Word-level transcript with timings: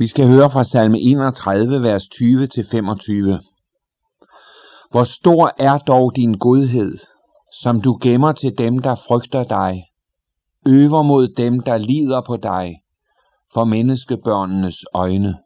Vi 0.00 0.06
skal 0.06 0.28
høre 0.28 0.50
fra 0.50 0.64
salme 0.64 1.00
31, 1.00 1.82
vers 1.82 2.02
20-25. 2.02 2.08
Hvor 4.90 5.04
stor 5.04 5.52
er 5.58 5.78
dog 5.78 6.16
din 6.16 6.38
godhed, 6.38 6.98
som 7.62 7.80
du 7.80 7.98
gemmer 8.02 8.32
til 8.32 8.58
dem, 8.58 8.78
der 8.78 8.94
frygter 8.94 9.44
dig, 9.44 9.84
øver 10.66 11.02
mod 11.02 11.28
dem, 11.28 11.60
der 11.60 11.78
lider 11.78 12.22
på 12.26 12.36
dig, 12.36 12.82
for 13.54 13.64
menneskebørnenes 13.64 14.84
øjne. 14.94 15.38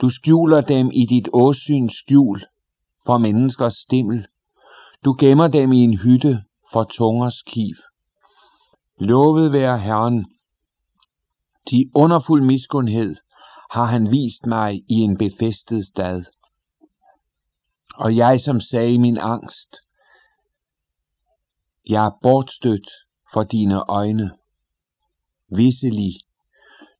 Du 0.00 0.08
skjuler 0.08 0.60
dem 0.60 0.90
i 0.92 1.06
dit 1.06 1.28
åsyns 1.32 1.92
skjul, 1.92 2.42
for 3.06 3.18
menneskers 3.18 3.74
stimmel. 3.74 4.26
Du 5.04 5.16
gemmer 5.18 5.48
dem 5.48 5.72
i 5.72 5.84
en 5.84 5.98
hytte 5.98 6.42
for 6.72 6.84
tungers 6.84 7.42
kiv. 7.42 7.74
Lovet 8.98 9.52
være 9.52 9.78
Herren. 9.78 10.26
De 11.70 11.90
underfuld 11.94 12.42
miskundhed 12.42 13.16
har 13.72 13.84
han 13.84 14.10
vist 14.10 14.46
mig 14.46 14.84
i 14.88 14.94
en 14.94 15.18
befæstet 15.18 15.86
stad. 15.86 16.24
Og 17.94 18.16
jeg 18.16 18.40
som 18.40 18.60
sagde 18.60 18.94
i 18.94 18.98
min 18.98 19.18
angst, 19.18 19.76
jeg 21.88 22.06
er 22.06 22.18
bortstødt 22.22 22.88
for 23.32 23.42
dine 23.42 23.90
øjne. 23.90 24.30
Visselig, 25.48 26.12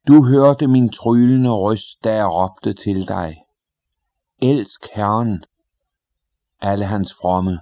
du 0.09 0.27
hørte 0.27 0.67
min 0.67 0.89
tryllende 0.89 1.51
røst, 1.51 2.05
da 2.05 2.15
jeg 2.15 2.27
råbte 2.27 2.73
til 2.75 3.09
dig. 3.09 3.37
Elsk 4.43 4.87
Herren, 4.95 5.45
alle 6.61 6.87
hans 6.87 7.15
fromme. 7.15 7.61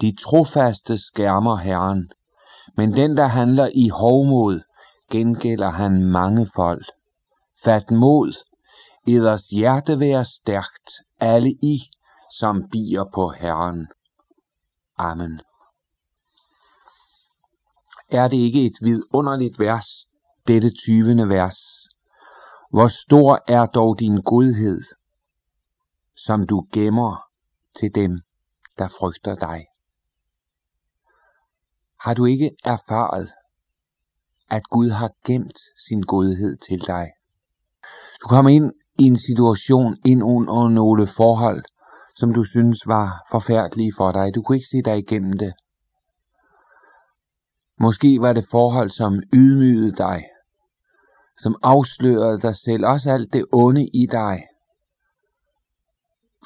De 0.00 0.16
trofaste 0.16 0.98
skærmer 0.98 1.56
Herren, 1.56 2.10
men 2.76 2.92
den, 2.92 3.16
der 3.16 3.26
handler 3.26 3.68
i 3.74 3.88
hovmod, 3.88 4.60
gengælder 5.10 5.70
han 5.70 6.04
mange 6.04 6.50
folk. 6.54 6.86
Fat 7.64 7.90
mod, 7.90 8.32
eders 9.06 9.46
hjerte 9.48 10.00
være 10.00 10.24
stærkt, 10.24 10.90
alle 11.20 11.50
I, 11.50 11.90
som 12.38 12.68
bier 12.72 13.04
på 13.14 13.30
Herren. 13.30 13.86
Amen. 14.98 15.40
Er 18.10 18.28
det 18.28 18.36
ikke 18.36 18.66
et 18.66 18.78
vidunderligt 18.82 19.58
vers, 19.58 20.08
dette 20.46 20.70
20. 20.70 21.28
vers? 21.28 21.58
Hvor 22.70 22.88
stor 22.88 23.44
er 23.48 23.66
dog 23.66 23.98
din 23.98 24.22
godhed, 24.22 24.82
som 26.16 26.46
du 26.46 26.66
gemmer 26.72 27.28
til 27.78 27.94
dem, 27.94 28.20
der 28.78 28.88
frygter 28.88 29.34
dig. 29.34 29.66
Har 32.00 32.14
du 32.14 32.24
ikke 32.24 32.50
erfaret, 32.64 33.32
at 34.50 34.68
Gud 34.68 34.90
har 34.90 35.10
gemt 35.24 35.58
sin 35.88 36.02
godhed 36.02 36.56
til 36.56 36.80
dig? 36.86 37.12
Du 38.22 38.28
kommer 38.28 38.50
ind 38.50 38.72
i 38.98 39.04
en 39.04 39.18
situation, 39.18 39.96
ind 40.04 40.22
under 40.22 40.68
nogle 40.68 41.06
forhold, 41.06 41.62
som 42.16 42.34
du 42.34 42.44
synes 42.44 42.86
var 42.86 43.26
forfærdelige 43.30 43.92
for 43.96 44.12
dig. 44.12 44.34
Du 44.34 44.42
kunne 44.42 44.56
ikke 44.56 44.68
se 44.70 44.82
dig 44.84 44.98
igennem 44.98 45.32
det. 45.32 45.52
Måske 47.80 48.18
var 48.20 48.32
det 48.32 48.46
forhold, 48.50 48.90
som 48.90 49.12
ydmygede 49.34 49.92
dig, 49.92 50.24
som 51.38 51.56
afslørede 51.62 52.40
dig 52.40 52.54
selv, 52.54 52.86
også 52.86 53.10
alt 53.10 53.32
det 53.32 53.44
onde 53.52 53.86
i 53.94 54.06
dig. 54.10 54.42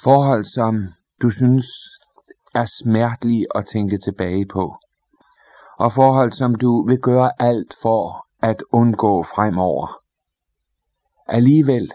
Forhold, 0.03 0.45
som 0.45 0.89
du 1.23 1.31
synes 1.31 1.67
er 2.55 2.65
smertelige 2.65 3.47
at 3.55 3.67
tænke 3.67 3.98
tilbage 3.98 4.47
på. 4.47 4.77
Og 5.79 5.93
forhold, 5.93 6.33
som 6.33 6.55
du 6.55 6.87
vil 6.87 6.98
gøre 6.98 7.31
alt 7.39 7.75
for 7.83 8.27
at 8.43 8.63
undgå 8.73 9.23
fremover. 9.23 10.02
Alligevel, 11.27 11.92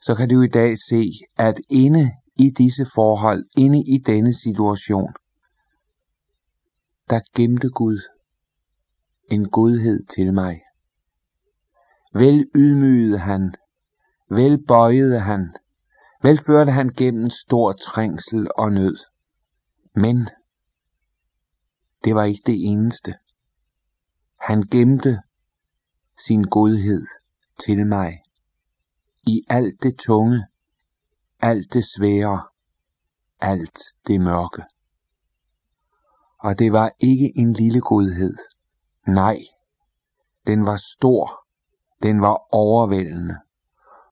så 0.00 0.14
kan 0.14 0.28
du 0.28 0.42
i 0.42 0.48
dag 0.48 0.78
se, 0.78 1.12
at 1.36 1.60
inde 1.68 2.10
i 2.36 2.50
disse 2.50 2.86
forhold, 2.94 3.44
inde 3.56 3.78
i 3.78 3.98
denne 3.98 4.34
situation, 4.34 5.12
der 7.10 7.20
gemte 7.34 7.70
Gud 7.70 8.00
en 9.30 9.48
godhed 9.48 10.06
til 10.06 10.34
mig. 10.34 10.60
Vel 12.12 12.50
ydmygede 12.56 13.18
han, 13.18 13.54
vel 14.30 14.66
bøjede 14.66 15.20
han, 15.20 15.54
vel 16.22 16.38
førte 16.46 16.72
han 16.72 16.88
gennem 16.88 17.30
stor 17.30 17.72
trængsel 17.72 18.48
og 18.56 18.72
nød. 18.72 18.96
Men 19.94 20.28
det 22.04 22.14
var 22.14 22.24
ikke 22.24 22.42
det 22.46 22.56
eneste. 22.58 23.14
Han 24.40 24.62
gemte 24.62 25.18
sin 26.26 26.44
godhed 26.44 27.06
til 27.58 27.86
mig 27.86 28.22
i 29.22 29.42
alt 29.48 29.82
det 29.82 29.98
tunge, 29.98 30.46
alt 31.40 31.72
det 31.72 31.84
svære, 31.84 32.42
alt 33.40 33.78
det 34.06 34.20
mørke. 34.20 34.62
Og 36.38 36.58
det 36.58 36.72
var 36.72 36.90
ikke 37.00 37.32
en 37.36 37.52
lille 37.52 37.80
godhed. 37.80 38.34
Nej, 39.06 39.38
den 40.46 40.66
var 40.66 40.76
stor, 40.76 41.46
den 42.02 42.20
var 42.20 42.54
overvældende. 42.54 43.38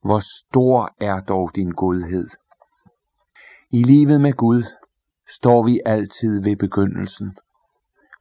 Hvor 0.05 0.19
stor 0.19 0.95
er 1.01 1.21
dog 1.21 1.51
din 1.55 1.71
godhed? 1.71 2.29
I 3.71 3.83
livet 3.83 4.21
med 4.21 4.33
Gud 4.33 4.63
står 5.29 5.63
vi 5.63 5.81
altid 5.87 6.43
ved 6.43 6.57
begyndelsen. 6.57 7.37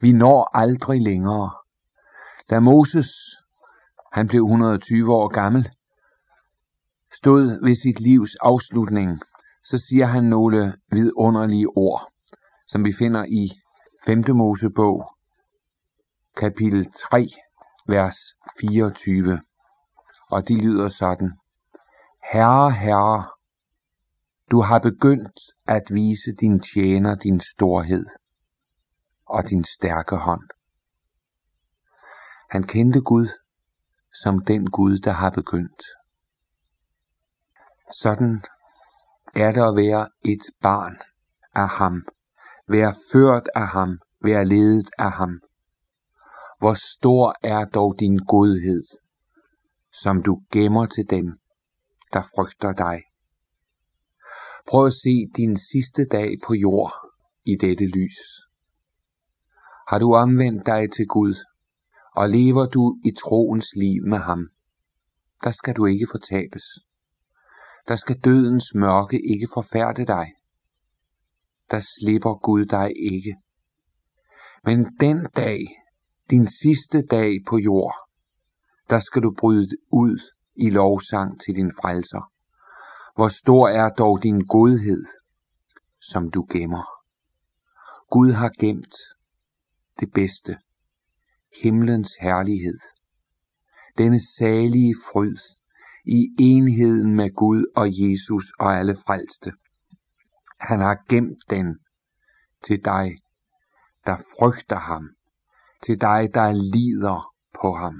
Vi 0.02 0.12
når 0.12 0.57
aldrig 0.57 1.02
længere. 1.02 1.52
Da 2.50 2.59
Moses, 2.59 3.07
han 4.15 4.27
blev 4.27 4.41
120 4.41 5.13
år 5.13 5.27
gammel, 5.27 5.69
stod 7.13 7.65
ved 7.65 7.75
sit 7.75 7.99
livs 7.99 8.35
afslutning, 8.35 9.21
så 9.63 9.77
siger 9.77 10.05
han 10.05 10.23
nogle 10.23 10.77
vidunderlige 10.91 11.67
ord, 11.67 12.11
som 12.67 12.85
vi 12.85 12.93
finder 12.93 13.25
i 13.25 13.51
5. 14.05 14.23
Mosebog, 14.35 15.15
kapitel 16.37 16.91
3, 17.11 17.27
vers 17.87 18.17
24. 18.59 19.41
Og 20.29 20.47
de 20.47 20.61
lyder 20.61 20.89
sådan. 20.89 21.31
Herre, 22.31 22.71
Herre, 22.71 23.25
du 24.51 24.61
har 24.61 24.79
begyndt 24.79 25.39
at 25.67 25.83
vise 25.91 26.31
din 26.31 26.59
tjener 26.59 27.15
din 27.15 27.39
storhed 27.39 28.05
og 29.25 29.49
din 29.49 29.63
stærke 29.63 30.15
hånd. 30.15 30.49
Han 32.49 32.63
kendte 32.63 33.01
Gud 33.01 33.27
som 34.23 34.43
den 34.45 34.69
Gud, 34.69 34.97
der 34.97 35.11
har 35.11 35.29
begyndt. 35.29 35.83
Sådan 37.93 38.43
er 39.35 39.51
det 39.51 39.61
at 39.61 39.75
være 39.75 40.09
et 40.25 40.43
barn 40.61 40.97
af 41.53 41.69
ham, 41.69 42.05
være 42.67 42.93
ført 43.11 43.49
af 43.55 43.67
ham, 43.67 43.99
være 44.23 44.45
ledet 44.45 44.89
af 44.97 45.11
ham. 45.11 45.41
Hvor 46.59 46.73
stor 46.73 47.35
er 47.43 47.65
dog 47.65 47.95
din 47.99 48.17
godhed, 48.17 48.83
som 50.01 50.23
du 50.23 50.41
gemmer 50.51 50.85
til 50.85 51.09
dem, 51.09 51.39
der 52.13 52.21
frygter 52.21 52.73
dig. 52.73 53.03
Prøv 54.67 54.85
at 54.85 54.93
se 54.93 55.31
din 55.37 55.57
sidste 55.57 56.05
dag 56.11 56.29
på 56.45 56.53
jord 56.53 56.93
i 57.45 57.55
dette 57.61 57.85
lys. 57.85 58.19
Har 59.87 59.99
du 59.99 60.15
omvendt 60.15 60.65
dig 60.65 60.91
til 60.91 61.07
Gud, 61.07 61.35
og 62.15 62.29
lever 62.29 62.65
du 62.65 62.99
i 63.05 63.11
troens 63.11 63.75
liv 63.75 64.03
med 64.03 64.17
ham, 64.17 64.49
der 65.43 65.51
skal 65.51 65.75
du 65.75 65.85
ikke 65.85 66.07
fortabes. 66.11 66.63
Der 67.87 67.95
skal 67.95 68.19
dødens 68.19 68.75
mørke 68.75 69.19
ikke 69.31 69.47
forfærde 69.53 70.05
dig. 70.05 70.33
Der 71.71 71.79
slipper 71.79 72.33
Gud 72.35 72.65
dig 72.65 72.91
ikke. 73.13 73.35
Men 74.63 74.97
den 74.99 75.27
dag, 75.35 75.59
din 76.29 76.47
sidste 76.47 77.01
dag 77.01 77.31
på 77.47 77.57
jord, 77.57 77.95
der 78.89 78.99
skal 78.99 79.21
du 79.21 79.35
bryde 79.39 79.69
ud 79.91 80.19
i 80.55 80.69
lovsang 80.69 81.41
til 81.41 81.56
din 81.56 81.71
frelser. 81.81 82.31
Hvor 83.15 83.27
stor 83.27 83.68
er 83.68 83.89
dog 83.89 84.23
din 84.23 84.39
godhed, 84.39 85.06
som 86.01 86.31
du 86.31 86.47
gemmer. 86.50 86.83
Gud 88.09 88.31
har 88.31 88.51
gemt 88.59 88.95
det 90.00 90.13
bedste, 90.13 90.57
himlens 91.62 92.12
herlighed, 92.22 92.80
denne 93.98 94.19
salige 94.19 94.96
fryd 95.12 95.38
i 96.06 96.28
enheden 96.40 97.16
med 97.16 97.36
Gud 97.36 97.66
og 97.75 97.88
Jesus 97.90 98.52
og 98.60 98.78
alle 98.78 98.96
frelste. 98.96 99.52
Han 100.60 100.80
har 100.80 100.98
gemt 101.10 101.50
den 101.50 101.80
til 102.63 102.86
dig, 102.86 103.16
der 104.06 104.18
frygter 104.18 104.80
ham, 104.80 105.10
til 105.84 106.02
dig, 106.02 106.30
der 106.34 106.52
lider 106.52 107.34
på 107.62 107.72
ham. 107.72 107.96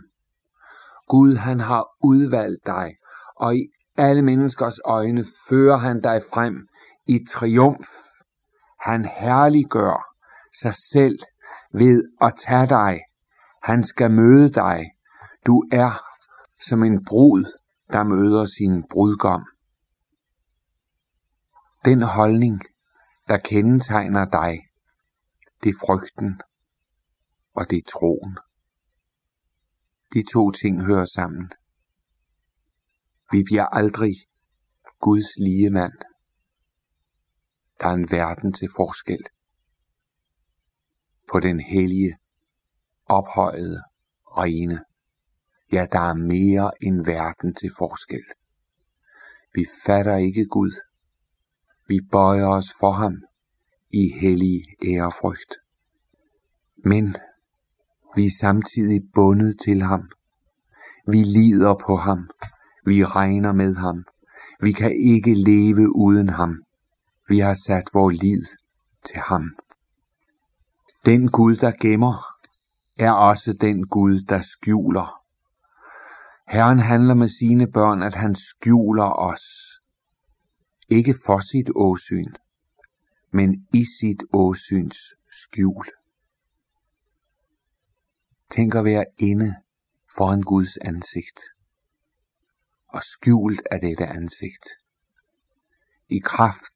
Gud 1.08 1.36
han 1.36 1.60
har 1.60 1.88
udvalgt 2.04 2.66
dig, 2.66 2.96
og 3.36 3.56
i 3.56 3.68
alle 3.98 4.22
menneskers 4.22 4.80
øjne 4.86 5.26
fører 5.50 5.78
han 5.78 6.02
dig 6.02 6.22
frem 6.34 6.68
i 7.06 7.26
triumf. 7.30 7.90
Han 8.80 9.06
herliggør 9.06 10.06
sig 10.62 10.74
selv 10.74 11.20
ved 11.74 12.04
at 12.22 12.34
tage 12.46 12.68
dig. 12.68 13.02
Han 13.66 13.84
skal 13.84 14.12
møde 14.12 14.54
dig. 14.54 14.92
Du 15.46 15.64
er 15.72 15.92
som 16.68 16.84
en 16.84 17.06
brud, 17.06 17.44
der 17.94 18.04
møder 18.04 18.46
sin 18.46 18.84
brudgom. 18.90 19.46
Den 21.86 22.02
holdning, 22.02 22.62
der 23.28 23.38
kendetegner 23.38 24.26
dig, 24.26 24.52
det 25.64 25.70
er 25.70 25.80
frygten, 25.86 26.42
og 27.54 27.70
det 27.70 27.78
er 27.78 27.92
troen. 27.92 28.38
De 30.14 30.24
to 30.34 30.52
ting 30.52 30.86
hører 30.86 31.06
sammen. 31.06 31.52
Vi 33.32 33.44
bliver 33.46 33.66
aldrig 33.66 34.16
Guds 35.00 35.38
lige 35.38 35.70
mand. 35.70 35.98
Der 37.80 37.88
er 37.88 37.94
en 37.94 38.12
verden 38.12 38.54
til 38.54 38.70
forskel 38.76 39.24
på 41.32 41.40
den 41.40 41.60
hellige, 41.60 42.18
ophøjede, 43.06 43.84
rene. 44.28 44.80
Ja, 45.72 45.86
der 45.92 46.00
er 46.00 46.14
mere 46.14 46.72
end 46.82 47.06
verden 47.06 47.54
til 47.54 47.72
forskel. 47.78 48.24
Vi 49.54 49.66
fatter 49.86 50.16
ikke 50.16 50.46
Gud. 50.46 50.72
Vi 51.88 52.00
bøjer 52.12 52.48
os 52.48 52.74
for 52.80 52.92
ham 52.92 53.14
i 53.90 54.12
hellig 54.20 54.66
ærefrygt. 54.86 55.56
Men 56.86 57.16
vi 58.16 58.26
er 58.26 58.38
samtidig 58.40 59.02
bundet 59.16 59.60
til 59.60 59.82
ham. 59.82 60.10
Vi 61.08 61.18
lider 61.18 61.76
på 61.88 61.96
ham. 61.96 62.30
Vi 62.86 63.06
regner 63.06 63.54
med 63.54 63.76
ham. 63.76 64.04
Vi 64.62 64.72
kan 64.72 64.92
ikke 64.92 65.34
leve 65.34 65.96
uden 65.96 66.30
ham. 66.30 66.64
Vi 67.30 67.40
har 67.40 67.54
sat 67.54 67.84
vores 67.94 68.22
lid 68.22 68.44
til 69.06 69.20
ham. 69.20 69.56
Den 71.06 71.32
Gud, 71.32 71.56
der 71.56 71.72
gemmer, 71.82 72.35
er 72.98 73.12
også 73.12 73.54
den 73.54 73.88
Gud, 73.88 74.22
der 74.22 74.42
skjuler. 74.42 75.22
Herren 76.48 76.80
handler 76.80 77.14
med 77.14 77.28
sine 77.28 77.72
børn, 77.72 78.04
at 78.04 78.16
han 78.16 78.36
skjuler 78.36 79.20
os. 79.20 79.42
Ikke 80.90 81.16
for 81.26 81.40
sit 81.40 81.70
åsyn, 81.76 82.34
men 83.32 83.68
i 83.74 83.86
sit 84.00 84.24
åsyns 84.34 84.98
skjul. 85.32 85.86
Tænk 88.52 88.76
at 88.76 88.86
være 88.86 89.06
inde 89.18 89.56
foran 90.16 90.42
Guds 90.42 90.78
ansigt. 90.78 91.40
Og 92.88 93.04
skjult 93.04 93.62
af 93.72 93.80
dette 93.80 94.06
ansigt. 94.06 94.68
I 96.10 96.20
kraft 96.20 96.74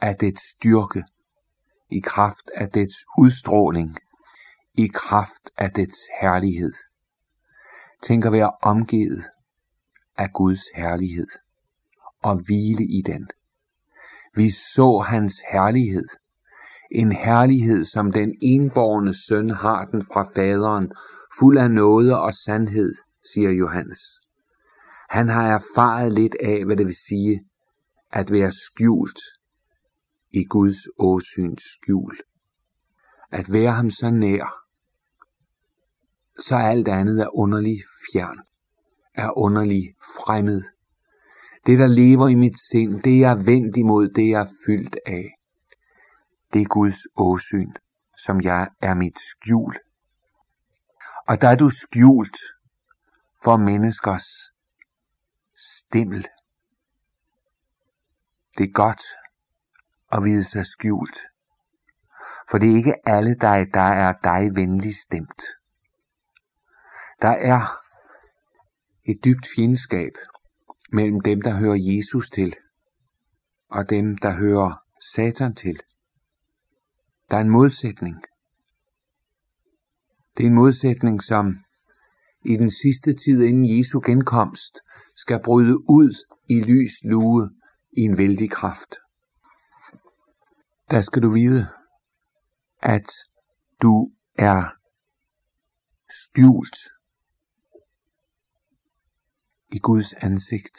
af 0.00 0.16
dets 0.16 0.42
styrke. 0.50 1.04
I 1.90 2.00
kraft 2.00 2.50
af 2.54 2.70
dets 2.70 2.96
udstråling. 3.18 3.98
I 4.76 4.86
kraft 4.86 5.50
af 5.56 5.70
dets 5.70 5.98
herlighed. 6.20 6.72
Tænk 8.02 8.24
at 8.24 8.32
være 8.32 8.52
omgivet 8.62 9.24
af 10.16 10.32
Guds 10.32 10.62
herlighed 10.74 11.26
og 12.22 12.36
hvile 12.46 12.84
i 12.84 13.02
den. 13.06 13.28
Vi 14.34 14.50
så 14.50 15.04
hans 15.06 15.42
herlighed. 15.52 16.08
En 16.90 17.12
herlighed, 17.12 17.84
som 17.84 18.12
den 18.12 18.34
enborgne 18.42 19.14
søn 19.14 19.50
har 19.50 19.84
den 19.84 20.02
fra 20.02 20.22
faderen, 20.34 20.92
fuld 21.38 21.58
af 21.58 21.70
nåde 21.70 22.20
og 22.20 22.34
sandhed, 22.34 22.94
siger 23.32 23.50
Johannes. 23.50 24.00
Han 25.10 25.28
har 25.28 25.46
erfaret 25.46 26.12
lidt 26.12 26.36
af, 26.42 26.64
hvad 26.64 26.76
det 26.76 26.86
vil 26.86 26.96
sige 26.96 27.44
at 28.12 28.32
være 28.32 28.52
skjult 28.52 29.20
i 30.32 30.44
Guds 30.44 30.78
åsyns 30.98 31.62
skjul. 31.62 32.16
At 33.32 33.52
være 33.52 33.72
ham 33.72 33.90
så 33.90 34.10
nær, 34.10 34.63
så 36.38 36.56
alt 36.56 36.88
andet 36.88 37.22
er 37.22 37.38
underlig 37.38 37.78
fjern, 38.12 38.38
er 39.14 39.38
underlig 39.38 39.94
fremmed. 40.00 40.62
Det, 41.66 41.78
der 41.78 41.86
lever 41.86 42.28
i 42.28 42.34
mit 42.34 42.58
sind, 42.70 43.02
det 43.02 43.20
jeg 43.20 43.30
er 43.32 43.44
vendt 43.44 43.76
imod, 43.76 44.08
det 44.08 44.28
jeg 44.28 44.40
er 44.40 44.52
fyldt 44.66 44.96
af, 45.06 45.32
det 46.52 46.60
er 46.62 46.66
Guds 46.66 46.98
åsyn, 47.16 47.72
som 48.16 48.40
jeg 48.40 48.68
er 48.80 48.94
mit 48.94 49.18
skjul. 49.18 49.74
Og 51.28 51.40
der 51.40 51.48
er 51.48 51.56
du 51.56 51.70
skjult 51.70 52.38
for 53.44 53.56
menneskers 53.56 54.26
stimmel. 55.56 56.28
Det 58.58 58.64
er 58.64 58.72
godt 58.72 59.02
at 60.12 60.24
vide 60.24 60.44
sig 60.44 60.66
skjult. 60.66 61.18
For 62.50 62.58
det 62.58 62.70
er 62.70 62.76
ikke 62.76 63.08
alle 63.08 63.34
dig, 63.40 63.66
der 63.74 63.80
er 63.80 64.12
dig 64.12 64.56
venlig 64.56 64.96
stemt. 64.96 65.42
Der 67.22 67.28
er 67.28 67.60
et 69.04 69.24
dybt 69.24 69.46
fjendskab 69.56 70.12
mellem 70.92 71.20
dem, 71.20 71.42
der 71.42 71.56
hører 71.56 71.78
Jesus 71.80 72.30
til, 72.30 72.56
og 73.68 73.90
dem, 73.90 74.18
der 74.18 74.36
hører 74.36 74.82
Satan 75.14 75.54
til. 75.54 75.80
Der 77.30 77.36
er 77.36 77.40
en 77.40 77.50
modsætning. 77.50 78.22
Det 80.36 80.42
er 80.42 80.46
en 80.46 80.54
modsætning, 80.54 81.22
som 81.22 81.54
i 82.44 82.56
den 82.56 82.70
sidste 82.70 83.12
tid 83.12 83.42
inden 83.42 83.78
Jesu 83.78 84.00
genkomst 84.06 84.78
skal 85.16 85.42
bryde 85.44 85.90
ud 85.90 86.14
i 86.48 86.60
lys 86.60 86.92
lue 87.04 87.50
i 87.92 88.00
en 88.00 88.18
vældig 88.18 88.50
kraft. 88.50 88.96
Der 90.90 91.00
skal 91.00 91.22
du 91.22 91.30
vide, 91.30 91.66
at 92.82 93.10
du 93.82 94.12
er 94.38 94.64
skjult 96.10 96.76
i 99.74 99.78
Guds 99.78 100.12
ansigt. 100.12 100.78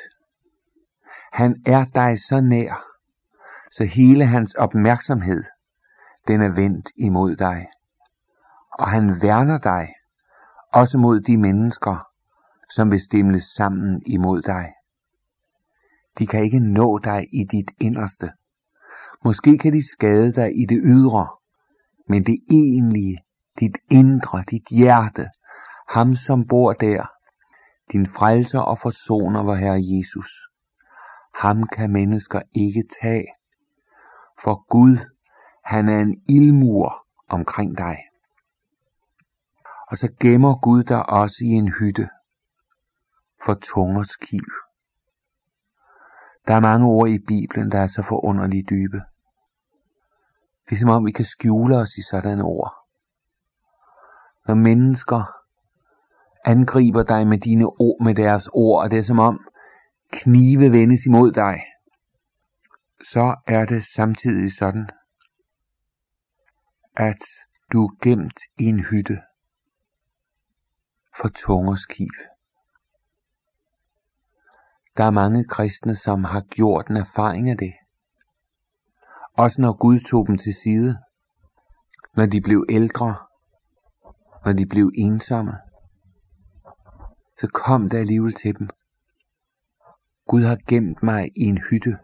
Han 1.33 1.55
er 1.65 1.85
dig 1.85 2.19
så 2.19 2.41
nær, 2.41 2.85
så 3.71 3.83
hele 3.83 4.25
hans 4.25 4.55
opmærksomhed, 4.55 5.43
den 6.27 6.41
er 6.41 6.55
vendt 6.55 6.91
imod 6.97 7.35
dig. 7.35 7.67
Og 8.79 8.87
han 8.89 9.03
værner 9.21 9.57
dig, 9.57 9.93
også 10.73 10.97
mod 10.97 11.19
de 11.19 11.37
mennesker, 11.37 12.07
som 12.69 12.91
vil 12.91 13.01
stemle 13.01 13.41
sammen 13.41 14.01
imod 14.05 14.41
dig. 14.41 14.73
De 16.19 16.27
kan 16.27 16.43
ikke 16.43 16.59
nå 16.59 16.97
dig 16.97 17.25
i 17.33 17.43
dit 17.51 17.71
inderste. 17.79 18.31
Måske 19.25 19.57
kan 19.57 19.73
de 19.73 19.89
skade 19.91 20.33
dig 20.33 20.49
i 20.61 20.65
det 20.65 20.79
ydre, 20.83 21.27
men 22.09 22.25
det 22.25 22.37
egentlige, 22.51 23.17
dit 23.59 23.77
indre, 23.91 24.43
dit 24.49 24.67
hjerte, 24.71 25.29
ham 25.89 26.13
som 26.13 26.47
bor 26.47 26.73
der, 26.73 27.14
din 27.91 28.05
frelser 28.05 28.59
og 28.59 28.77
forsoner 28.77 29.43
var 29.43 29.55
Herre 29.55 29.81
Jesus. 29.81 30.29
Ham 31.35 31.63
kan 31.63 31.91
mennesker 31.93 32.41
ikke 32.53 32.83
tage, 33.01 33.27
for 34.43 34.65
Gud, 34.69 34.97
han 35.65 35.89
er 35.89 35.99
en 35.99 36.21
ildmur 36.29 37.05
omkring 37.29 37.77
dig. 37.77 37.97
Og 39.87 39.97
så 39.97 40.07
gemmer 40.19 40.61
Gud 40.61 40.83
dig 40.83 41.09
også 41.09 41.37
i 41.41 41.47
en 41.47 41.73
hytte 41.79 42.09
for 43.45 43.53
tungers 43.53 44.15
kiv. 44.15 44.45
Der 46.47 46.53
er 46.53 46.59
mange 46.59 46.85
ord 46.87 47.09
i 47.09 47.19
Bibelen, 47.19 47.71
der 47.71 47.79
er 47.79 47.87
så 47.87 48.01
forunderligt 48.01 48.69
dybe. 48.69 49.01
Det 50.69 50.75
er 50.75 50.79
som 50.79 50.89
om 50.89 51.05
vi 51.05 51.11
kan 51.11 51.25
skjule 51.25 51.77
os 51.77 51.97
i 51.97 52.01
sådanne 52.01 52.43
ord. 52.43 52.73
Når 54.47 54.55
mennesker 54.55 55.44
angriber 56.45 57.03
dig 57.03 57.27
med, 57.27 57.37
dine 57.37 57.65
ord, 57.65 58.03
med 58.03 58.15
deres 58.15 58.49
ord, 58.53 58.83
og 58.83 58.91
det 58.91 58.99
er 58.99 59.03
som 59.03 59.19
om 59.19 59.39
knive 60.11 60.71
vendes 60.71 61.05
imod 61.05 61.31
dig, 61.31 61.61
så 63.03 63.35
er 63.47 63.65
det 63.65 63.83
samtidig 63.83 64.53
sådan, 64.53 64.89
at 66.97 67.21
du 67.73 67.85
er 67.85 67.95
gemt 68.01 68.39
i 68.59 68.63
en 68.63 68.79
hytte 68.79 69.17
for 71.21 71.27
tungers 71.27 71.85
kiv. 71.85 72.09
Der 74.97 75.03
er 75.03 75.11
mange 75.11 75.45
kristne, 75.45 75.95
som 75.95 76.23
har 76.23 76.41
gjort 76.41 76.87
en 76.87 76.97
erfaring 76.97 77.49
af 77.49 77.57
det. 77.57 77.73
Også 79.33 79.61
når 79.61 79.77
Gud 79.77 79.99
tog 79.99 80.27
dem 80.27 80.37
til 80.37 80.53
side, 80.53 80.97
når 82.15 82.25
de 82.25 82.41
blev 82.41 82.65
ældre, 82.69 83.15
når 84.45 84.53
de 84.53 84.65
blev 84.65 84.91
ensomme, 84.97 85.53
så 87.39 87.47
kom 87.53 87.89
der 87.89 87.99
alligevel 87.99 88.33
til 88.33 88.59
dem. 88.59 88.69
Gud 90.27 90.43
har 90.43 90.57
gemt 90.67 91.03
mig 91.03 91.31
i 91.35 91.41
en 91.41 91.57
hytte 91.57 91.97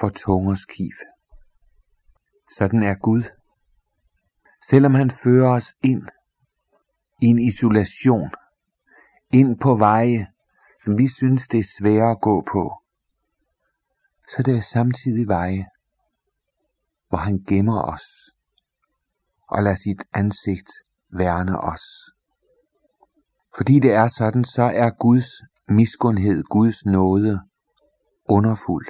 for 0.00 0.08
tungers 0.08 0.64
kiv. 0.64 0.92
Sådan 2.56 2.82
er 2.82 2.94
Gud. 2.94 3.22
Selvom 4.70 4.94
han 4.94 5.10
fører 5.10 5.50
os 5.50 5.74
ind 5.82 6.02
i 7.22 7.26
en 7.26 7.38
isolation, 7.38 8.30
ind 9.32 9.60
på 9.60 9.76
veje, 9.76 10.26
som 10.84 10.98
vi 10.98 11.08
synes 11.08 11.48
det 11.48 11.60
er 11.60 11.72
svære 11.78 12.10
at 12.10 12.20
gå 12.20 12.44
på, 12.52 12.82
så 14.28 14.42
det 14.42 14.56
er 14.56 14.60
samtidig 14.60 15.28
veje, 15.28 15.66
hvor 17.08 17.18
han 17.18 17.44
gemmer 17.48 17.82
os 17.82 18.06
og 19.48 19.62
lader 19.62 19.76
sit 19.76 20.04
ansigt 20.14 20.70
værne 21.18 21.60
os. 21.60 21.82
Fordi 23.58 23.78
det 23.78 23.92
er 23.92 24.08
sådan, 24.08 24.44
så 24.44 24.62
er 24.62 24.90
Guds 24.90 25.26
miskundhed, 25.68 26.42
Guds 26.42 26.84
nåde, 26.84 27.40
underfuld, 28.28 28.86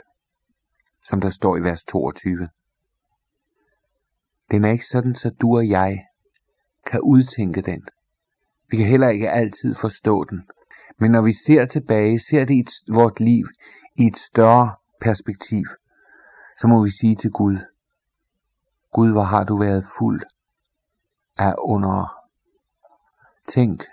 som 1.09 1.21
der 1.21 1.31
står 1.31 1.57
i 1.57 1.61
vers 1.61 1.85
22. 1.85 2.47
Den 4.51 4.65
er 4.65 4.71
ikke 4.71 4.87
sådan, 4.87 5.15
så 5.15 5.31
du 5.31 5.57
og 5.57 5.69
jeg 5.69 6.03
kan 6.87 7.01
udtænke 7.01 7.63
den. 7.63 7.83
Vi 8.71 8.77
kan 8.77 8.87
heller 8.87 9.09
ikke 9.09 9.31
altid 9.31 9.75
forstå 9.75 10.25
den. 10.25 10.43
Men 10.99 11.11
når 11.11 11.23
vi 11.23 11.33
ser 11.33 11.67
tilbage, 11.67 12.21
ser 12.21 12.45
det 12.45 12.55
i 12.55 12.65
vort 12.93 13.21
liv 13.21 13.47
i 13.97 14.07
et 14.07 14.17
større 14.17 14.75
perspektiv, 15.01 15.65
så 16.61 16.67
må 16.67 16.85
vi 16.85 16.91
sige 16.91 17.17
til 17.17 17.31
Gud, 17.31 17.57
Gud, 18.93 19.13
hvor 19.13 19.23
har 19.25 19.45
du 19.45 19.59
været 19.59 19.85
fuld 19.99 20.23
af 21.37 21.55
under. 21.59 22.15
Tænk, 23.49 23.85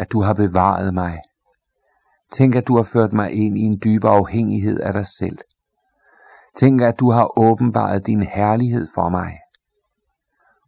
at 0.00 0.12
du 0.12 0.22
har 0.22 0.34
bevaret 0.34 0.94
mig. 0.94 1.18
Tænk, 2.32 2.54
at 2.54 2.68
du 2.68 2.76
har 2.76 2.82
ført 2.82 3.12
mig 3.12 3.32
ind 3.32 3.58
i 3.58 3.60
en 3.60 3.80
dyb 3.84 4.04
afhængighed 4.04 4.80
af 4.80 4.92
dig 4.92 5.06
selv. 5.06 5.38
Tænk, 6.56 6.80
at 6.80 7.00
du 7.00 7.10
har 7.10 7.38
åbenbaret 7.38 8.06
din 8.06 8.22
herlighed 8.22 8.88
for 8.94 9.08
mig. 9.08 9.38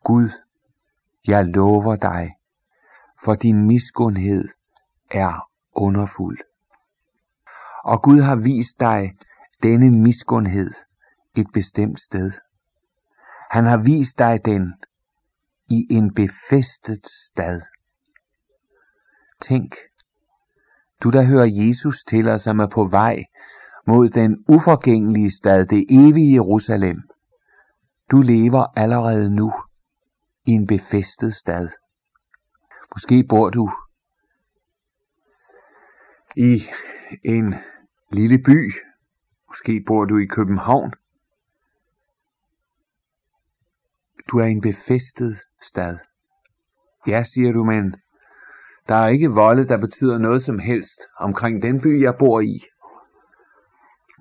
Gud, 0.04 0.28
jeg 1.26 1.46
lover 1.46 1.96
dig, 1.96 2.30
for 3.24 3.34
din 3.34 3.66
miskundhed 3.66 4.48
er 5.10 5.48
underfuld. 5.72 6.38
Og 7.84 8.02
Gud 8.02 8.20
har 8.20 8.36
vist 8.36 8.80
dig 8.80 9.12
denne 9.62 9.90
miskundhed 10.02 10.70
et 11.36 11.46
bestemt 11.52 12.00
sted. 12.00 12.32
Han 13.50 13.64
har 13.64 13.76
vist 13.76 14.18
dig 14.18 14.40
den 14.44 14.74
i 15.68 15.86
en 15.90 16.14
befæstet 16.14 17.06
stad. 17.06 17.60
Tænk, 19.42 19.74
du 21.02 21.10
der 21.10 21.22
hører 21.22 21.48
Jesus 21.52 22.04
til 22.04 22.28
os, 22.28 22.42
som 22.42 22.58
er 22.58 22.66
på 22.66 22.84
vej 22.84 23.24
mod 23.86 24.08
den 24.08 24.44
uforgængelige 24.48 25.30
stad, 25.30 25.66
det 25.66 25.86
evige 25.90 26.34
Jerusalem. 26.34 26.96
Du 28.10 28.20
lever 28.20 28.78
allerede 28.78 29.34
nu 29.34 29.52
i 30.46 30.50
en 30.50 30.66
befæstet 30.66 31.34
stad. 31.34 31.68
Måske 32.94 33.24
bor 33.28 33.50
du 33.50 33.70
i 36.36 36.62
en 37.24 37.54
lille 38.12 38.38
by. 38.38 38.72
Måske 39.48 39.84
bor 39.86 40.04
du 40.04 40.18
i 40.18 40.26
København. 40.26 40.92
Du 44.30 44.38
er 44.38 44.44
i 44.44 44.50
en 44.50 44.60
befæstet 44.60 45.40
stad. 45.62 45.98
Ja, 47.06 47.22
siger 47.22 47.52
du, 47.52 47.64
men 47.64 47.94
der 48.88 48.94
er 48.94 49.08
ikke 49.08 49.30
volde, 49.30 49.68
der 49.68 49.78
betyder 49.78 50.18
noget 50.18 50.42
som 50.42 50.58
helst 50.58 51.00
omkring 51.18 51.62
den 51.62 51.80
by, 51.80 52.02
jeg 52.02 52.14
bor 52.18 52.40
i. 52.40 52.64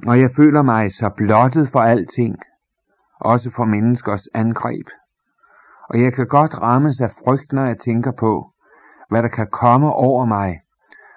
Og 0.08 0.20
jeg 0.20 0.30
føler 0.38 0.62
mig 0.62 0.92
så 0.92 1.10
blottet 1.18 1.70
for 1.70 1.80
alting, 1.80 2.36
også 3.20 3.52
for 3.56 3.66
menneskers 3.66 4.28
angreb. 4.34 4.88
Og 5.90 6.02
jeg 6.02 6.14
kan 6.14 6.28
godt 6.28 6.62
rammes 6.62 7.02
af 7.02 7.10
frygt, 7.26 7.54
når 7.54 7.66
jeg 7.66 7.78
tænker 7.78 8.12
på, 8.12 8.54
hvad 9.10 9.24
der 9.24 9.30
kan 9.30 9.48
komme 9.52 9.94
over 9.94 10.26
mig, 10.26 10.62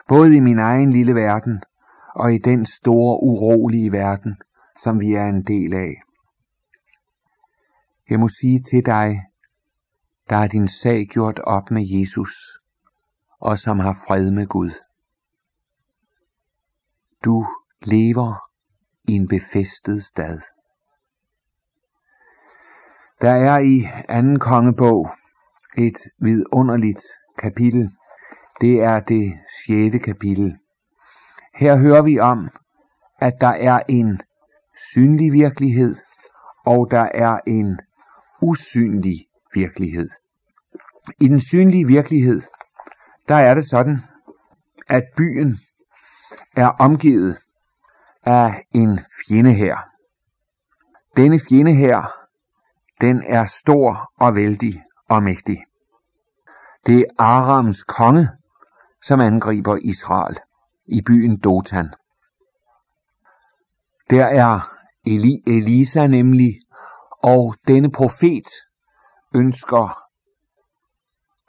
både 0.08 0.36
i 0.36 0.40
min 0.40 0.58
egen 0.58 0.90
lille 0.92 1.14
verden 1.14 1.62
og 2.14 2.34
i 2.34 2.38
den 2.38 2.66
store 2.66 3.22
urolige 3.22 3.92
verden, 3.92 4.36
som 4.82 5.00
vi 5.00 5.14
er 5.14 5.24
en 5.24 5.42
del 5.42 5.74
af. 5.74 6.02
Jeg 8.10 8.20
må 8.20 8.28
sige 8.28 8.60
til 8.70 8.86
dig, 8.86 9.22
der 10.28 10.36
er 10.36 10.46
din 10.46 10.68
sag 10.68 11.06
gjort 11.06 11.38
op 11.38 11.70
med 11.70 11.82
Jesus, 11.98 12.58
og 13.40 13.58
som 13.58 13.78
har 13.78 13.96
fred 14.06 14.30
med 14.30 14.46
Gud. 14.46 14.70
Du 17.24 17.46
lever 17.82 18.50
i 19.08 19.12
en 19.12 19.28
befæstet 19.28 20.04
stad. 20.04 20.40
Der 23.20 23.30
er 23.30 23.58
i 23.58 23.88
anden 24.08 24.38
kongebog 24.38 25.10
et 25.78 25.98
vidunderligt 26.18 27.02
kapitel. 27.38 27.90
Det 28.60 28.82
er 28.82 29.00
det 29.00 29.32
sjette 29.58 29.98
kapitel. 29.98 30.58
Her 31.54 31.76
hører 31.76 32.02
vi 32.02 32.18
om, 32.18 32.48
at 33.18 33.34
der 33.40 33.52
er 33.70 33.82
en 33.88 34.20
synlig 34.92 35.32
virkelighed, 35.32 35.96
og 36.66 36.88
der 36.90 37.08
er 37.14 37.38
en 37.46 37.80
usynlig 38.42 39.26
virkelighed. 39.54 40.08
I 41.20 41.28
den 41.28 41.40
synlige 41.40 41.86
virkelighed, 41.86 42.40
der 43.28 43.34
er 43.34 43.54
det 43.54 43.66
sådan, 43.66 44.00
at 44.88 45.02
byen 45.16 45.58
er 46.56 46.68
omgivet 46.68 47.38
af 48.22 48.64
en 48.74 48.98
fjende 48.98 49.52
her. 49.52 49.76
Denne 51.16 51.40
fjende 51.48 51.74
her, 51.74 52.02
den 53.00 53.22
er 53.26 53.44
stor 53.44 54.12
og 54.20 54.34
vældig 54.34 54.82
og 55.08 55.22
mægtig. 55.22 55.64
Det 56.86 56.98
er 57.00 57.04
Arams 57.18 57.82
konge, 57.82 58.28
som 59.02 59.20
angriber 59.20 59.78
Israel 59.82 60.36
i 60.86 61.02
byen 61.06 61.40
Dotan. 61.40 61.92
Der 64.10 64.24
er 64.24 64.60
Eli 65.06 65.42
Elisa 65.46 66.06
nemlig, 66.06 66.50
og 67.22 67.54
denne 67.68 67.90
profet 67.92 68.48
ønsker 69.34 70.04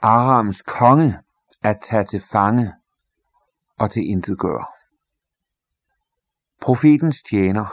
Arams 0.00 0.62
konge 0.62 1.18
at 1.66 1.80
tage 1.80 2.04
til 2.04 2.22
fange 2.32 2.72
og 3.78 3.90
til 3.90 4.10
intet 4.10 4.38
gøre. 4.38 4.66
Profetens 6.60 7.22
tjener, 7.22 7.66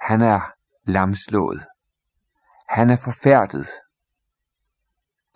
han 0.00 0.20
er 0.22 0.52
lamslået. 0.84 1.66
Han 2.68 2.90
er 2.90 2.96
forfærdet, 2.96 3.66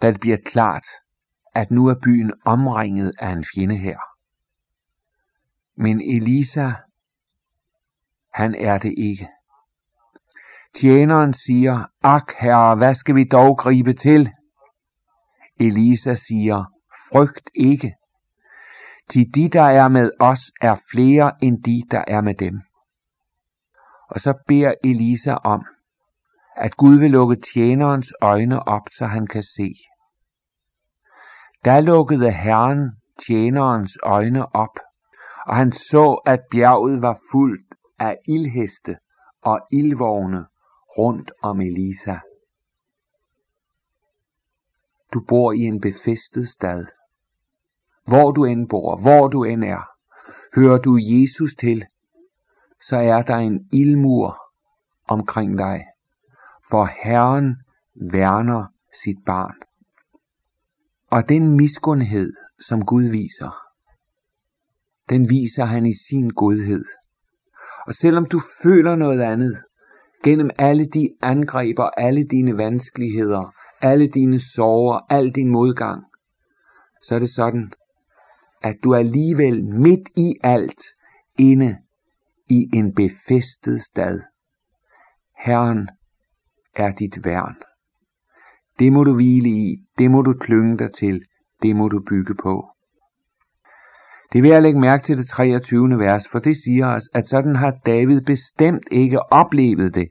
da 0.02 0.12
det 0.12 0.20
bliver 0.20 0.36
klart, 0.46 0.86
at 1.54 1.70
nu 1.70 1.86
er 1.86 1.94
byen 2.02 2.32
omringet 2.44 3.12
af 3.18 3.28
en 3.30 3.44
fjende 3.54 3.76
her. 3.76 3.98
Men 5.76 6.00
Elisa, 6.00 6.70
han 8.34 8.54
er 8.54 8.78
det 8.78 8.94
ikke. 8.98 9.28
Tjeneren 10.74 11.34
siger, 11.34 11.84
ak 12.02 12.32
herre, 12.38 12.76
hvad 12.76 12.94
skal 12.94 13.14
vi 13.14 13.24
dog 13.24 13.58
gribe 13.58 13.92
til? 13.92 14.32
Elisa 15.66 16.14
siger, 16.14 16.64
frygt 17.10 17.50
ikke. 17.54 17.94
Til 19.10 19.34
de, 19.34 19.48
der 19.48 19.62
er 19.62 19.88
med 19.88 20.10
os, 20.20 20.40
er 20.60 20.76
flere 20.92 21.32
end 21.42 21.62
de, 21.62 21.82
der 21.90 22.04
er 22.08 22.20
med 22.20 22.34
dem. 22.34 22.60
Og 24.10 24.20
så 24.20 24.34
beder 24.48 24.74
Elisa 24.84 25.34
om, 25.34 25.64
at 26.56 26.76
Gud 26.76 26.98
vil 27.00 27.10
lukke 27.10 27.36
tjenerens 27.54 28.12
øjne 28.22 28.68
op, 28.68 28.82
så 28.98 29.06
han 29.06 29.26
kan 29.26 29.42
se. 29.42 29.74
Da 31.64 31.80
lukkede 31.80 32.32
Herren 32.32 32.90
tjenerens 33.26 33.98
øjne 34.02 34.54
op, 34.54 34.78
og 35.46 35.56
han 35.56 35.72
så, 35.72 36.22
at 36.26 36.40
bjerget 36.50 37.02
var 37.02 37.18
fuldt 37.32 37.74
af 37.98 38.16
ildheste 38.28 38.96
og 39.42 39.60
ildvogne 39.72 40.46
rundt 40.98 41.32
om 41.42 41.60
Elisa. 41.60 42.16
Du 45.12 45.20
bor 45.28 45.52
i 45.52 45.60
en 45.60 45.80
befæstet 45.80 46.48
stad. 46.48 46.86
Hvor 48.06 48.30
du 48.30 48.44
end 48.44 48.68
bor, 48.68 49.00
hvor 49.00 49.28
du 49.28 49.44
end 49.44 49.64
er, 49.64 49.88
hører 50.56 50.78
du 50.78 50.98
Jesus 51.00 51.54
til, 51.54 51.84
så 52.80 52.96
er 52.96 53.22
der 53.22 53.36
en 53.36 53.68
ildmur 53.72 54.38
omkring 55.08 55.58
dig, 55.58 55.86
for 56.70 56.84
Herren 57.04 57.56
værner 58.12 58.66
sit 59.04 59.18
barn. 59.26 59.54
Og 61.10 61.28
den 61.28 61.56
miskundhed, 61.56 62.32
som 62.60 62.84
Gud 62.84 63.02
viser, 63.02 63.62
den 65.08 65.28
viser 65.28 65.64
han 65.64 65.86
i 65.86 65.92
sin 66.08 66.28
godhed. 66.30 66.84
Og 67.86 67.94
selvom 67.94 68.26
du 68.26 68.40
føler 68.62 68.94
noget 68.94 69.20
andet, 69.20 69.62
gennem 70.24 70.50
alle 70.58 70.86
de 70.86 71.08
angreb 71.22 71.78
og 71.78 72.00
alle 72.00 72.24
dine 72.24 72.58
vanskeligheder, 72.58 73.54
alle 73.82 74.06
dine 74.08 74.40
sorger, 74.40 75.00
al 75.10 75.30
din 75.30 75.50
modgang, 75.50 76.04
så 77.02 77.14
er 77.14 77.18
det 77.18 77.30
sådan, 77.30 77.72
at 78.62 78.76
du 78.84 78.94
alligevel 78.94 79.64
midt 79.64 80.08
i 80.16 80.34
alt 80.42 80.82
inde 81.38 81.78
i 82.48 82.68
en 82.74 82.94
befæstet 82.94 83.82
stad. 83.82 84.20
Herren 85.44 85.88
er 86.76 86.92
dit 86.92 87.24
værn. 87.24 87.56
Det 88.78 88.92
må 88.92 89.04
du 89.04 89.14
hvile 89.14 89.48
i, 89.48 89.76
det 89.98 90.10
må 90.10 90.22
du 90.22 90.32
klynge 90.32 90.78
dig 90.78 90.92
til, 90.92 91.22
det 91.62 91.76
må 91.76 91.88
du 91.88 92.02
bygge 92.08 92.34
på. 92.34 92.68
Det 94.32 94.42
vil 94.42 94.50
jeg 94.50 94.62
lægge 94.62 94.80
mærke 94.80 95.02
til 95.02 95.18
det 95.18 95.26
23. 95.26 95.98
vers, 95.98 96.28
for 96.28 96.38
det 96.38 96.56
siger 96.56 96.86
os, 96.86 97.02
at 97.14 97.26
sådan 97.26 97.56
har 97.56 97.70
David 97.86 98.20
bestemt 98.20 98.84
ikke 98.90 99.32
oplevet 99.32 99.94
det. 99.94 100.08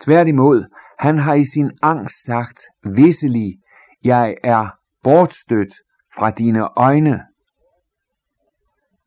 Tværtimod, 0.00 0.64
han 0.98 1.18
har 1.18 1.34
i 1.34 1.44
sin 1.44 1.70
angst 1.82 2.24
sagt, 2.24 2.60
visselig, 2.96 3.58
jeg 4.04 4.36
er 4.44 4.78
bortstødt 5.02 5.74
fra 6.16 6.30
dine 6.30 6.78
øjne. 6.78 7.20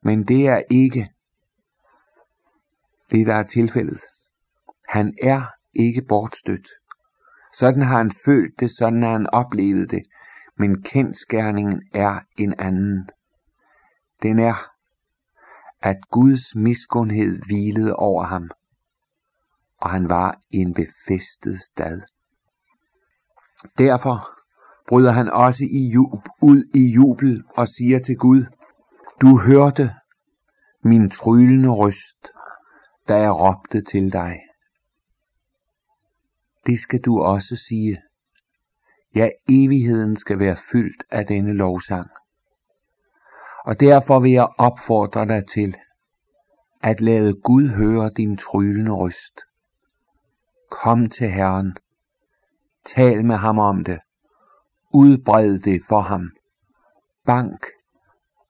Men 0.04 0.28
det 0.28 0.48
er 0.48 0.62
ikke 0.72 1.08
det, 3.12 3.28
der 3.28 3.36
er 3.36 3.44
tilfældet. 3.44 4.02
Han 4.90 5.14
er 5.22 5.42
ikke 5.74 6.02
bortstødt. 6.02 6.68
Sådan 7.54 7.82
har 7.82 7.98
han 7.98 8.12
følt 8.26 8.60
det, 8.60 8.72
sådan 8.72 9.04
har 9.04 9.12
han 9.12 9.30
oplevet 9.30 9.92
det, 9.92 10.04
men 10.58 10.84
kendskærningen 10.84 11.82
er 11.94 12.20
en 12.38 12.60
anden. 12.60 13.10
Den 14.22 14.40
er, 14.40 14.56
at 15.82 15.98
Guds 16.12 16.56
miskundhed 16.56 17.42
hvilede 17.48 17.96
over 17.96 18.24
ham, 18.24 18.50
og 19.78 19.90
han 19.90 20.10
var 20.10 20.42
i 20.50 20.58
en 20.58 20.74
befæstet 20.74 21.60
stad. 21.62 22.02
Derfor 23.78 24.28
bryder 24.88 25.12
han 25.12 25.30
også 25.30 25.66
i 25.66 25.92
jub, 25.94 26.30
ud 26.42 26.64
i 26.76 26.94
jubel 26.94 27.44
og 27.58 27.68
siger 27.68 28.00
til 28.00 28.18
Gud, 28.18 28.46
Du 29.22 29.40
hørte 29.40 29.94
min 30.84 31.10
tryllende 31.10 31.70
røst, 31.70 32.32
da 33.08 33.16
jeg 33.20 33.32
råbte 33.32 33.82
til 33.82 34.14
dig. 34.14 34.40
Det 36.66 36.80
skal 36.80 37.00
du 37.02 37.20
også 37.20 37.56
sige. 37.56 38.02
Ja, 39.16 39.30
evigheden 39.50 40.16
skal 40.16 40.40
være 40.40 40.56
fyldt 40.72 41.04
af 41.12 41.26
denne 41.26 41.54
lovsang. 41.54 42.10
Og 43.66 43.80
derfor 43.80 44.20
vil 44.20 44.32
jeg 44.32 44.48
opfordre 44.58 45.28
dig 45.28 45.48
til 45.48 45.76
at 46.82 47.02
lade 47.02 47.34
Gud 47.34 47.68
høre 47.68 48.10
din 48.18 48.38
tryllende 48.38 48.92
røst. 48.92 49.40
Kom 50.70 51.06
til 51.06 51.30
Herren. 51.30 51.78
Tal 52.86 53.26
med 53.26 53.36
ham 53.36 53.60
om 53.60 53.84
det. 53.84 54.00
Udbred 54.94 55.60
det 55.60 55.82
for 55.90 56.02
ham. 56.02 56.32
Bank 57.26 57.66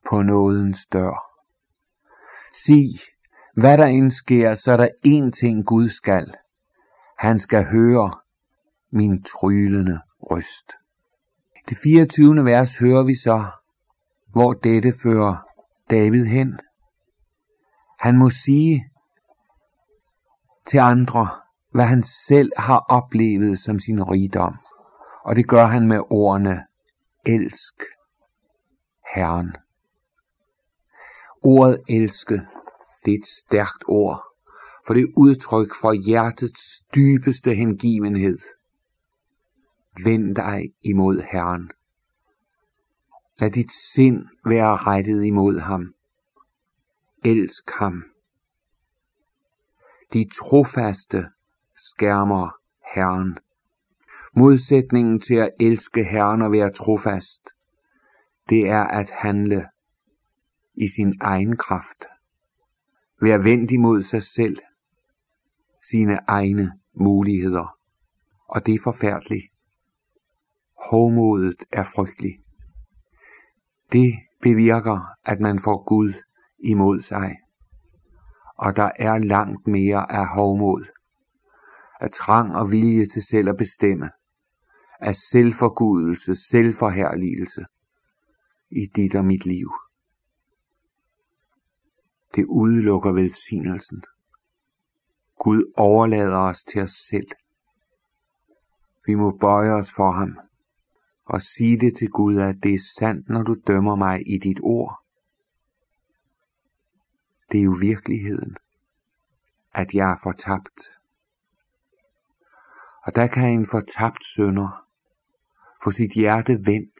på 0.09 0.21
nådens 0.21 0.85
dør. 0.85 1.27
Sig, 2.53 2.89
hvad 3.53 3.77
der 3.77 3.85
end 3.85 4.11
sker, 4.11 4.55
så 4.55 4.71
er 4.71 4.77
der 4.77 4.89
én 5.07 5.29
ting 5.31 5.65
Gud 5.65 5.89
skal. 5.89 6.33
Han 7.17 7.39
skal 7.39 7.65
høre 7.65 8.11
min 8.91 9.23
trylende 9.23 9.99
røst. 10.19 10.71
Det 11.69 11.77
24. 11.77 12.45
vers 12.45 12.77
hører 12.77 13.03
vi 13.03 13.15
så, 13.15 13.45
hvor 14.27 14.53
dette 14.53 14.93
fører 15.03 15.35
David 15.89 16.25
hen. 16.25 16.59
Han 17.99 18.17
må 18.17 18.29
sige 18.29 18.89
til 20.65 20.77
andre, 20.77 21.27
hvad 21.77 21.85
han 21.85 22.01
selv 22.01 22.51
har 22.57 22.79
oplevet 22.89 23.59
som 23.59 23.79
sin 23.79 24.03
rigdom. 24.03 24.55
Og 25.23 25.35
det 25.35 25.47
gør 25.47 25.65
han 25.65 25.87
med 25.87 25.99
ordene, 26.09 26.65
elsk 27.25 27.83
Herren. 29.15 29.55
Ordet 31.43 31.81
elske, 31.89 32.33
det 33.05 33.13
er 33.13 33.17
et 33.17 33.25
stærkt 33.25 33.83
ord, 33.87 34.23
for 34.87 34.93
det 34.93 35.03
er 35.03 35.13
udtryk 35.17 35.75
for 35.81 35.93
hjertets 35.93 36.83
dybeste 36.95 37.55
hengivenhed. 37.55 38.39
Vend 40.03 40.35
dig 40.35 40.61
imod 40.83 41.21
Herren. 41.31 41.71
Lad 43.39 43.51
dit 43.51 43.71
sind 43.71 44.27
være 44.45 44.75
rettet 44.75 45.23
imod 45.23 45.59
ham. 45.59 45.93
Elsk 47.25 47.71
ham. 47.79 48.03
De 50.13 50.25
trofaste 50.39 51.27
skærmer 51.77 52.49
Herren. 52.95 53.37
Modsætningen 54.35 55.19
til 55.19 55.35
at 55.35 55.49
elske 55.59 56.03
Herren 56.03 56.41
og 56.41 56.51
være 56.51 56.73
trofast, 56.73 57.49
det 58.49 58.69
er 58.69 58.83
at 58.83 59.09
handle 59.09 59.65
i 60.75 60.87
sin 60.87 61.13
egen 61.21 61.57
kraft. 61.57 62.05
Være 63.21 63.43
vendt 63.43 63.71
imod 63.71 64.01
sig 64.01 64.23
selv, 64.23 64.57
sine 65.91 66.19
egne 66.27 66.71
muligheder. 66.93 67.77
Og 68.47 68.65
det 68.65 68.73
er 68.73 68.79
forfærdeligt. 68.83 69.45
Hovmodet 70.91 71.63
er 71.71 71.83
frygtelig. 71.83 72.39
Det 73.91 74.13
bevirker, 74.41 74.99
at 75.25 75.39
man 75.39 75.59
får 75.59 75.83
Gud 75.87 76.13
imod 76.59 76.99
sig. 77.01 77.37
Og 78.57 78.75
der 78.75 78.91
er 78.95 79.17
langt 79.17 79.67
mere 79.67 80.11
af 80.11 80.27
hovmod, 80.27 80.85
af 81.99 82.11
trang 82.11 82.55
og 82.55 82.71
vilje 82.71 83.05
til 83.05 83.23
selv 83.23 83.49
at 83.49 83.57
bestemme, 83.57 84.09
af 84.99 85.15
selvforgudelse, 85.15 86.35
selvforherligelse 86.35 87.65
i 88.69 88.85
dit 88.95 89.15
og 89.15 89.25
mit 89.25 89.45
liv. 89.45 89.71
Det 92.35 92.45
udelukker 92.45 93.11
velsignelsen. 93.11 94.03
Gud 95.39 95.73
overlader 95.77 96.37
os 96.37 96.63
til 96.63 96.81
os 96.81 96.91
selv. 97.09 97.27
Vi 99.05 99.15
må 99.15 99.37
bøje 99.37 99.71
os 99.71 99.91
for 99.91 100.11
ham 100.11 100.37
og 101.25 101.41
sige 101.41 101.79
det 101.79 101.97
til 101.97 102.09
Gud, 102.09 102.37
at 102.37 102.55
det 102.63 102.73
er 102.73 102.89
sandt, 102.99 103.29
når 103.29 103.43
du 103.43 103.55
dømmer 103.67 103.95
mig 103.95 104.21
i 104.27 104.37
dit 104.37 104.59
ord. 104.63 105.03
Det 107.51 107.59
er 107.59 107.63
jo 107.63 107.75
virkeligheden, 107.79 108.57
at 109.73 109.93
jeg 109.93 110.11
er 110.11 110.19
fortabt. 110.23 110.96
Og 113.07 113.15
der 113.15 113.27
kan 113.27 113.51
en 113.51 113.65
fortabt 113.65 114.25
sønder 114.25 114.87
få 115.83 115.91
sit 115.91 116.11
hjerte 116.11 116.53
vendt 116.65 116.99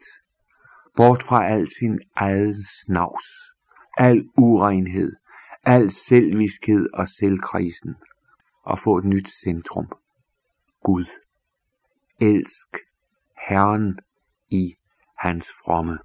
bort 0.96 1.22
fra 1.22 1.46
al 1.46 1.68
sin 1.78 1.98
egen 2.16 2.54
snavs, 2.54 3.24
al 3.98 4.28
urenhed, 4.36 5.12
al 5.64 5.90
selviskhed 5.90 6.88
og 6.94 7.08
selvkrisen, 7.08 7.94
og 8.62 8.78
få 8.78 8.98
et 8.98 9.04
nyt 9.04 9.28
centrum. 9.42 9.88
Gud. 10.82 11.04
Elsk 12.20 12.76
Herren 13.48 13.98
i 14.48 14.74
hans 15.18 15.46
fromme. 15.64 15.98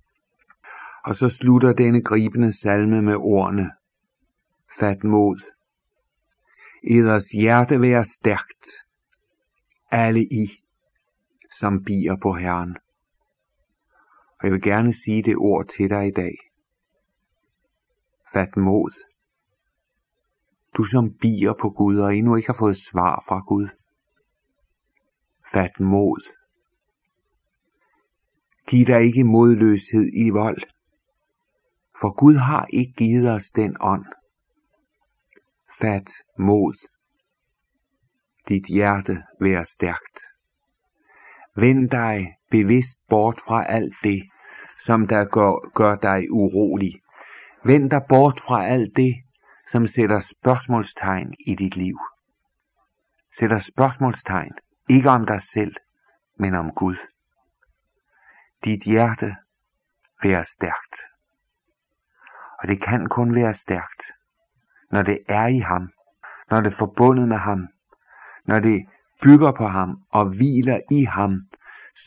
Og 1.06 1.16
så 1.16 1.30
slutter 1.30 1.74
denne 1.74 2.02
gribende 2.02 2.62
salme 2.62 3.02
med 3.02 3.16
ordene. 3.16 3.72
Fat 4.80 5.04
mod. 5.04 5.40
Eders 6.84 7.26
hjerte 7.26 7.82
være 7.82 8.04
stærkt. 8.04 8.83
Alle 9.96 10.24
I, 10.24 10.48
som 11.52 11.84
bier 11.84 12.16
på 12.22 12.34
Herren. 12.34 12.78
Og 14.40 14.44
jeg 14.44 14.52
vil 14.52 14.62
gerne 14.62 14.94
sige 14.94 15.24
det 15.24 15.36
ord 15.38 15.68
til 15.68 15.90
dig 15.90 16.08
i 16.08 16.12
dag. 16.12 16.36
Fat 18.34 18.58
mod. 18.58 18.92
Du 20.78 20.84
som 20.84 21.14
bier 21.22 21.54
på 21.60 21.70
Gud 21.70 21.98
og 21.98 22.16
endnu 22.16 22.36
ikke 22.36 22.48
har 22.48 22.56
fået 22.60 22.78
svar 22.78 23.24
fra 23.28 23.40
Gud. 23.40 23.68
Fat 25.54 25.80
mod. 25.80 26.22
Giv 28.68 28.86
dig 28.86 29.02
ikke 29.02 29.24
modløshed 29.24 30.10
i 30.14 30.30
vold, 30.30 30.62
for 32.02 32.16
Gud 32.20 32.36
har 32.36 32.66
ikke 32.74 32.94
givet 32.94 33.32
os 33.32 33.52
den 33.52 33.78
ånd. 33.82 34.06
Fat 35.82 36.10
mod. 36.40 36.93
Dit 38.50 38.66
hjerte 38.68 39.24
være 39.40 39.66
stærkt. 39.66 40.20
Vend 41.56 41.90
dig 41.90 42.38
bevidst 42.52 43.08
bort 43.10 43.36
fra 43.48 43.66
alt 43.66 43.96
det, 44.04 44.24
som 44.80 45.08
der 45.08 45.26
gør, 45.26 45.72
gør 45.74 45.96
dig 45.96 46.32
urolig. 46.32 47.00
Vend 47.66 47.90
dig 47.90 48.02
bort 48.10 48.40
fra 48.40 48.66
alt 48.66 48.96
det, 48.96 49.14
som 49.68 49.86
sætter 49.86 50.20
spørgsmålstegn 50.20 51.34
i 51.48 51.56
dit 51.56 51.76
liv. 51.76 52.00
Sætter 53.38 53.58
spørgsmålstegn, 53.58 54.52
ikke 54.90 55.10
om 55.10 55.26
dig 55.26 55.42
selv, 55.42 55.76
men 56.40 56.56
om 56.56 56.72
Gud. 56.72 56.96
Dit 58.64 58.84
hjerte 58.84 59.36
være 60.24 60.46
stærkt. 60.46 60.96
Og 62.62 62.68
det 62.68 62.82
kan 62.82 63.10
kun 63.10 63.36
være 63.36 63.54
stærkt, 63.54 64.04
når 64.92 65.02
det 65.02 65.20
er 65.28 65.48
i 65.48 65.60
ham, 65.60 65.90
når 66.50 66.62
det 66.62 66.74
er 66.74 66.78
forbundet 66.78 67.28
med 67.28 67.38
ham, 67.38 67.68
når 68.46 68.60
det 68.60 68.86
bygger 69.24 69.52
på 69.52 69.68
ham 69.68 69.90
og 70.10 70.38
hviler 70.38 70.80
i 70.92 71.04
ham, 71.04 71.42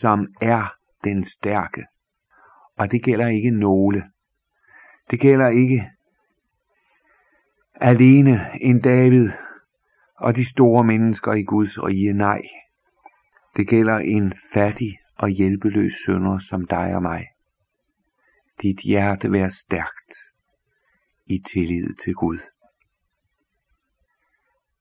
som 0.01 0.27
er 0.41 0.75
den 1.05 1.25
stærke. 1.25 1.85
Og 2.79 2.93
det 2.93 3.03
gælder 3.03 3.27
ikke 3.27 3.51
nogle. 3.51 4.03
Det 5.11 5.21
gælder 5.21 5.49
ikke 5.49 5.91
alene 7.75 8.51
en 8.61 8.81
David 8.81 9.31
og 10.17 10.37
de 10.37 10.51
store 10.51 10.85
mennesker 10.85 11.33
i 11.33 11.43
Guds 11.43 11.83
rige. 11.83 12.13
Nej, 12.13 12.43
det 13.57 13.69
gælder 13.69 13.99
en 13.99 14.35
fattig 14.53 14.99
og 15.19 15.29
hjælpeløs 15.29 15.93
sønder 16.07 16.39
som 16.39 16.67
dig 16.67 16.95
og 16.95 17.03
mig. 17.03 17.27
Dit 18.63 18.81
hjerte 18.81 19.33
vær 19.33 19.49
stærkt 19.49 20.15
i 21.27 21.39
tillid 21.53 21.95
til 21.95 22.15
Gud. 22.15 22.39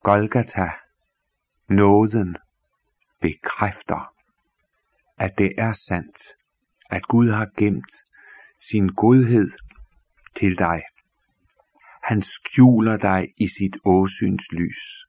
Golgata, 0.04 0.70
nåden, 1.70 2.36
bekræfter, 3.22 4.14
at 5.18 5.38
det 5.38 5.54
er 5.58 5.72
sandt, 5.72 6.18
at 6.90 7.08
Gud 7.08 7.30
har 7.30 7.48
gemt 7.58 7.94
sin 8.70 8.88
godhed 8.88 9.52
til 10.36 10.58
dig. 10.58 10.82
Han 12.04 12.22
skjuler 12.22 12.98
dig 12.98 13.34
i 13.38 13.48
sit 13.48 13.78
åsyns 13.86 14.52
lys. 14.52 15.06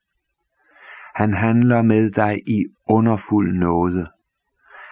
Han 1.15 1.33
handler 1.33 1.81
med 1.81 2.11
dig 2.11 2.49
i 2.49 2.65
underfuld 2.89 3.53
nåde. 3.53 4.11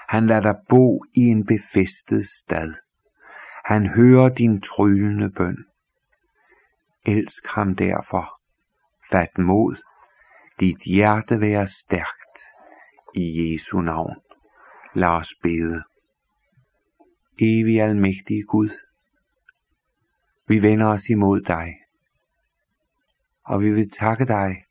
Han 0.09 0.27
lader 0.27 0.41
dig 0.41 0.55
bo 0.69 1.03
i 1.13 1.19
en 1.19 1.45
befæstet 1.45 2.25
stad. 2.27 2.73
Han 3.65 3.87
hører 3.87 4.29
din 4.29 4.61
tryllende 4.61 5.31
bøn. 5.31 5.65
Elsk 7.05 7.47
ham 7.47 7.75
derfor. 7.75 8.39
Fat 9.11 9.37
mod. 9.37 9.75
Dit 10.59 10.83
hjerte 10.85 11.41
være 11.41 11.67
stærkt. 11.67 12.39
I 13.15 13.53
Jesu 13.53 13.81
navn. 13.81 14.15
Lad 14.93 15.07
os 15.09 15.35
bede. 15.43 15.83
Evig 17.41 17.81
almægtige 17.81 18.43
Gud, 18.43 18.69
vi 20.47 20.61
vender 20.61 20.87
os 20.87 21.09
imod 21.09 21.41
dig, 21.41 21.73
og 23.45 23.61
vi 23.61 23.73
vil 23.73 23.91
takke 23.91 24.25
dig, 24.25 24.63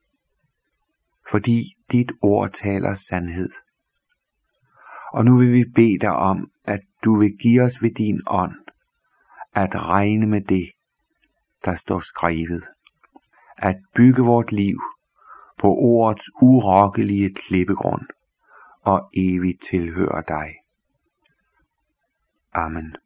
fordi 1.30 1.76
dit 1.92 2.12
ord 2.22 2.50
taler 2.50 2.94
sandhed. 2.94 3.50
Og 5.12 5.24
nu 5.24 5.38
vil 5.38 5.52
vi 5.52 5.64
bede 5.74 5.98
dig 6.00 6.12
om, 6.12 6.50
at 6.64 6.80
du 7.04 7.18
vil 7.18 7.36
give 7.42 7.62
os 7.62 7.82
ved 7.82 7.94
din 7.94 8.20
ånd, 8.26 8.56
at 9.52 9.74
regne 9.88 10.26
med 10.26 10.40
det, 10.40 10.70
der 11.64 11.74
står 11.74 11.98
skrevet, 11.98 12.64
at 13.56 13.76
bygge 13.94 14.22
vort 14.22 14.52
liv 14.52 14.78
på 15.64 15.74
ordets 15.74 16.30
urokkelige 16.42 17.34
klippegrund 17.34 18.06
og 18.82 19.10
evigt 19.14 19.62
tilhører 19.70 20.22
dig. 20.22 20.54
Amen. 22.52 22.96